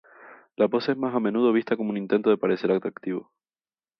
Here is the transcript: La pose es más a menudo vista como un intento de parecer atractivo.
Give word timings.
La 0.55 0.67
pose 0.67 0.93
es 0.93 0.97
más 0.97 1.13
a 1.13 1.19
menudo 1.19 1.53
vista 1.53 1.77
como 1.77 1.91
un 1.91 1.97
intento 1.97 2.31
de 2.31 2.37
parecer 2.39 2.71
atractivo. 2.71 3.31